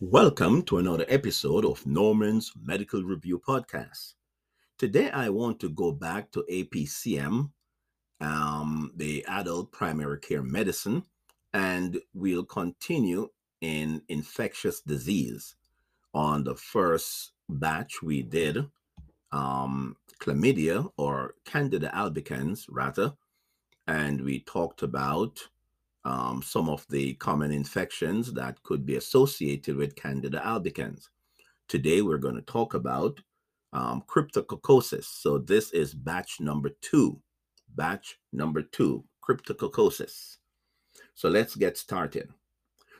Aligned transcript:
Welcome 0.00 0.62
to 0.66 0.78
another 0.78 1.04
episode 1.08 1.64
of 1.64 1.84
Norman's 1.84 2.52
Medical 2.62 3.02
Review 3.02 3.40
Podcast. 3.44 4.14
Today, 4.78 5.10
I 5.10 5.28
want 5.28 5.58
to 5.58 5.70
go 5.70 5.90
back 5.90 6.30
to 6.30 6.44
APCM, 6.48 7.50
um, 8.20 8.92
the 8.94 9.24
Adult 9.26 9.72
Primary 9.72 10.20
Care 10.20 10.44
Medicine, 10.44 11.02
and 11.52 12.00
we'll 12.14 12.44
continue 12.44 13.28
in 13.60 14.00
infectious 14.08 14.80
disease. 14.82 15.56
On 16.14 16.44
the 16.44 16.54
first 16.54 17.32
batch, 17.48 18.00
we 18.00 18.22
did 18.22 18.70
um, 19.32 19.96
chlamydia 20.20 20.92
or 20.96 21.34
Candida 21.44 21.90
albicans, 21.92 22.66
rather, 22.70 23.14
and 23.88 24.20
we 24.20 24.38
talked 24.38 24.84
about 24.84 25.48
um, 26.08 26.42
some 26.42 26.70
of 26.70 26.86
the 26.88 27.12
common 27.14 27.52
infections 27.52 28.32
that 28.32 28.62
could 28.62 28.86
be 28.86 28.96
associated 28.96 29.76
with 29.76 29.94
Candida 29.94 30.40
albicans. 30.40 31.08
Today, 31.68 32.00
we're 32.00 32.16
going 32.16 32.34
to 32.34 32.42
talk 32.42 32.72
about 32.72 33.20
um, 33.74 34.02
cryptococcosis. 34.08 35.04
So, 35.04 35.36
this 35.36 35.70
is 35.72 35.92
batch 35.92 36.40
number 36.40 36.70
two. 36.80 37.20
Batch 37.76 38.18
number 38.32 38.62
two, 38.62 39.04
cryptococcosis. 39.22 40.38
So, 41.14 41.28
let's 41.28 41.54
get 41.54 41.76
started. 41.76 42.30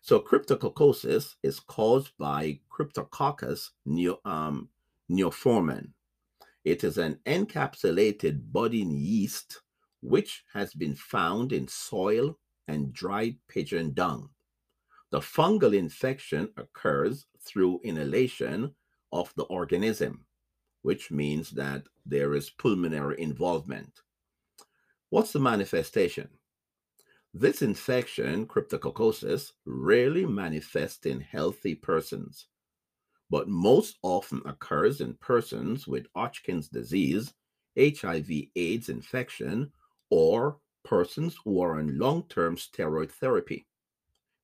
So, 0.00 0.18
cryptococcosis 0.18 1.36
is 1.44 1.60
caused 1.60 2.10
by 2.18 2.58
Cryptococcus 2.68 3.70
neo, 3.84 4.18
um, 4.24 4.68
neoformans. 5.08 5.90
It 6.64 6.82
is 6.82 6.98
an 6.98 7.20
encapsulated 7.24 8.50
budding 8.50 8.90
yeast 8.90 9.60
which 10.00 10.44
has 10.52 10.74
been 10.74 10.96
found 10.96 11.52
in 11.52 11.68
soil 11.68 12.36
and 12.68 12.92
dried 12.92 13.36
pigeon 13.48 13.92
dung. 13.94 14.30
The 15.10 15.20
fungal 15.20 15.76
infection 15.76 16.48
occurs 16.56 17.26
through 17.40 17.80
inhalation 17.84 18.74
of 19.12 19.32
the 19.36 19.44
organism, 19.44 20.26
which 20.82 21.10
means 21.10 21.50
that 21.50 21.84
there 22.04 22.34
is 22.34 22.50
pulmonary 22.50 23.20
involvement. 23.20 24.00
What's 25.10 25.32
the 25.32 25.38
manifestation? 25.38 26.28
This 27.32 27.62
infection, 27.62 28.46
cryptococcosis, 28.46 29.52
rarely 29.64 30.24
manifests 30.24 31.06
in 31.06 31.20
healthy 31.20 31.74
persons, 31.74 32.46
but 33.30 33.48
most 33.48 33.98
often 34.02 34.42
occurs 34.44 35.00
in 35.00 35.14
persons 35.14 35.86
with 35.86 36.06
Hodgkin's 36.16 36.68
disease, 36.68 37.34
HIV 37.78 38.30
AIDS 38.56 38.88
infection, 38.88 39.70
or 40.10 40.58
persons 40.86 41.36
who 41.44 41.60
are 41.60 41.78
on 41.78 41.98
long 41.98 42.24
term 42.28 42.56
steroid 42.56 43.10
therapy. 43.10 43.66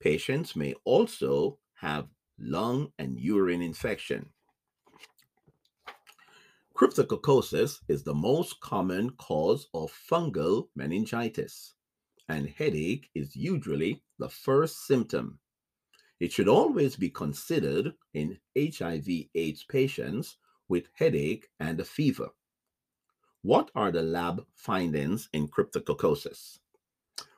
Patients 0.00 0.54
may 0.54 0.74
also 0.84 1.58
have 1.74 2.06
lung 2.38 2.92
and 2.98 3.18
urine 3.18 3.60
infection. 3.60 4.30
Cryptococcosis 6.74 7.80
is 7.88 8.04
the 8.04 8.14
most 8.14 8.60
common 8.60 9.10
cause 9.10 9.66
of 9.74 9.92
fungal 10.10 10.68
meningitis, 10.76 11.74
and 12.28 12.48
headache 12.48 13.10
is 13.16 13.34
usually 13.34 14.04
the 14.20 14.28
first 14.28 14.86
symptom. 14.86 15.40
It 16.20 16.30
should 16.30 16.46
always 16.48 16.94
be 16.94 17.10
considered 17.10 17.94
in 18.14 18.38
HIV 18.56 19.08
AIDS 19.34 19.64
patients 19.64 20.36
with 20.68 20.86
headache 20.94 21.48
and 21.58 21.80
a 21.80 21.84
fever. 21.84 22.28
What 23.48 23.70
are 23.74 23.90
the 23.90 24.02
lab 24.02 24.44
findings 24.52 25.30
in 25.32 25.48
cryptococcosis? 25.48 26.58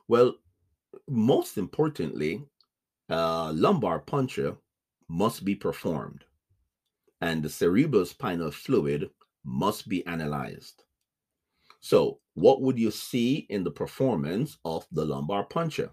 Well, 0.08 0.34
most 1.08 1.56
importantly, 1.56 2.42
lumbar 3.08 4.00
puncture 4.00 4.56
must 5.08 5.44
be 5.44 5.54
performed 5.54 6.24
and 7.20 7.44
the 7.44 7.48
cerebrospinal 7.48 8.52
fluid 8.52 9.10
must 9.44 9.88
be 9.88 10.04
analyzed. 10.04 10.82
So, 11.78 12.18
what 12.34 12.60
would 12.60 12.76
you 12.76 12.90
see 12.90 13.46
in 13.48 13.62
the 13.62 13.70
performance 13.70 14.58
of 14.64 14.88
the 14.90 15.04
lumbar 15.04 15.44
puncture? 15.44 15.92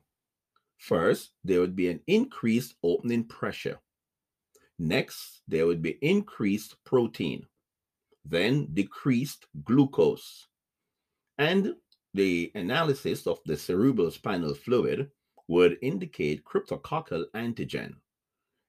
First, 0.80 1.34
there 1.44 1.60
would 1.60 1.76
be 1.76 1.90
an 1.90 2.00
increased 2.08 2.74
opening 2.82 3.26
pressure. 3.26 3.78
Next, 4.80 5.44
there 5.48 5.68
would 5.68 5.84
be 5.84 6.00
increased 6.02 6.84
protein 6.86 7.46
then 8.30 8.68
decreased 8.74 9.46
glucose. 9.64 10.48
And 11.38 11.76
the 12.14 12.52
analysis 12.56 13.28
of 13.28 13.40
the 13.46 13.54
cerebrospinal 13.54 14.58
fluid 14.58 15.12
would 15.48 15.78
indicate 15.82 16.44
cryptococcal 16.44 17.26
antigen. 17.34 17.94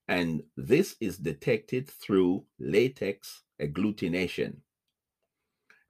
And 0.06 0.42
this 0.56 0.96
is 1.00 1.18
detected 1.18 1.88
through 1.88 2.44
latex 2.58 3.42
agglutination. 3.60 4.56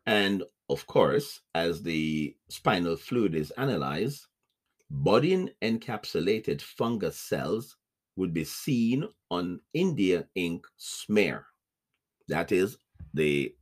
And 0.07 0.43
of 0.71 0.87
course, 0.87 1.41
as 1.55 1.83
the 1.83 2.37
spinal 2.49 2.97
fluid 2.97 3.35
is 3.35 3.51
analyzed, 3.53 4.27
budding 4.91 5.51
encapsulated 5.63 6.61
fungus 6.63 7.19
cells 7.19 7.77
would 8.17 8.35
be 8.35 8.45
seen 8.45 9.07
on 9.31 9.61
India 9.75 10.27
ink 10.35 10.67
smear. 10.77 11.47
That 12.29 12.53
is 12.53 12.77
the 13.19 13.55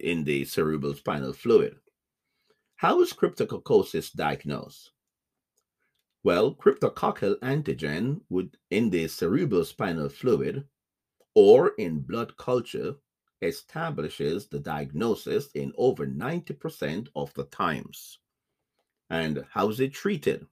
in 0.00 0.24
the 0.24 0.44
cerebral 0.44 0.94
spinal 0.94 1.32
fluid. 1.32 1.76
How 2.76 3.00
is 3.00 3.12
cryptococcosis 3.12 4.12
diagnosed? 4.12 4.90
Well, 6.24 6.54
cryptococcal 6.54 7.38
antigen 7.38 8.22
would 8.28 8.56
in 8.70 8.90
the 8.90 9.06
cerebral 9.08 9.64
spinal 9.64 10.08
fluid 10.08 10.64
or 11.34 11.72
in 11.78 12.00
blood 12.00 12.36
culture 12.36 12.94
establishes 13.42 14.48
the 14.48 14.58
diagnosis 14.58 15.50
in 15.54 15.72
over 15.76 16.06
90% 16.06 17.08
of 17.14 17.32
the 17.34 17.44
times. 17.44 18.18
And 19.10 19.44
how 19.50 19.68
is 19.68 19.80
it 19.80 19.92
treated? 19.92 20.46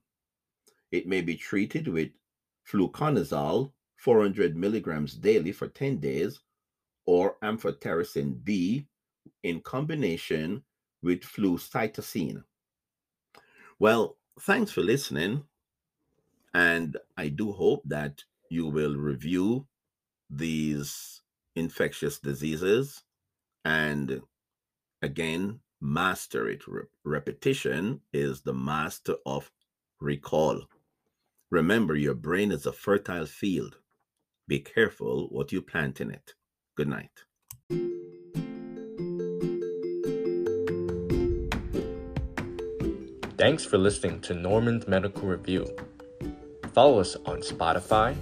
It 0.91 1.07
may 1.07 1.21
be 1.21 1.35
treated 1.35 1.87
with 1.87 2.11
fluconazole 2.71 3.73
400 3.97 4.55
milligrams 4.55 5.15
daily 5.15 5.51
for 5.51 5.67
10 5.67 5.97
days 5.97 6.39
or 7.05 7.37
amphotericin 7.43 8.43
B 8.43 8.87
in 9.43 9.61
combination 9.61 10.63
with 11.01 11.21
flucytosine. 11.21 12.43
Well, 13.79 14.17
thanks 14.39 14.71
for 14.71 14.81
listening. 14.81 15.43
And 16.53 16.97
I 17.17 17.29
do 17.29 17.51
hope 17.51 17.81
that 17.85 18.23
you 18.49 18.67
will 18.67 18.95
review 18.95 19.67
these 20.29 21.21
infectious 21.55 22.19
diseases 22.19 23.03
and 23.65 24.21
again 25.01 25.59
master 25.81 26.47
it. 26.49 26.67
Re- 26.67 26.83
repetition 27.03 28.01
is 28.13 28.41
the 28.41 28.53
master 28.53 29.15
of 29.25 29.51
recall. 29.99 30.61
Remember, 31.49 31.95
your 31.95 32.15
brain 32.15 32.51
is 32.51 32.65
a 32.65 32.71
fertile 32.71 33.25
field. 33.25 33.77
Be 34.47 34.59
careful 34.59 35.27
what 35.29 35.51
you 35.51 35.61
plant 35.61 36.01
in 36.01 36.11
it. 36.11 36.33
Good 36.75 36.87
night. 36.87 37.11
Thanks 43.37 43.65
for 43.65 43.77
listening 43.77 44.21
to 44.21 44.33
Norman's 44.33 44.87
Medical 44.87 45.27
Review. 45.27 45.67
Follow 46.73 46.99
us 46.99 47.15
on 47.25 47.41
Spotify, 47.41 48.15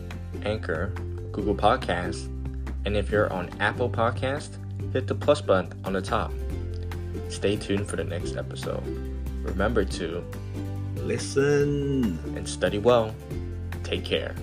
Anchor, 0.43 0.87
Google 1.31 1.55
Podcasts, 1.55 2.25
and 2.85 2.97
if 2.97 3.09
you're 3.11 3.31
on 3.31 3.49
Apple 3.61 3.89
Podcast, 3.89 4.57
hit 4.91 5.07
the 5.07 5.15
plus 5.15 5.39
button 5.39 5.79
on 5.85 5.93
the 5.93 6.01
top. 6.01 6.33
Stay 7.29 7.55
tuned 7.55 7.87
for 7.87 7.95
the 7.95 8.03
next 8.03 8.35
episode. 8.35 8.83
Remember 9.43 9.85
to 9.85 10.23
listen 10.97 12.19
and 12.35 12.47
study 12.47 12.79
well. 12.79 13.15
Take 13.83 14.03
care. 14.03 14.35